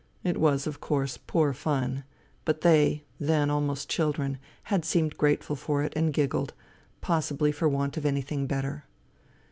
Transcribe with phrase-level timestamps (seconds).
[0.23, 2.05] It was, of course, poor fun,
[2.43, 6.55] but they, then almost children, had seemed grateful for it and giggled,
[7.01, 8.85] possibly for want of anything better.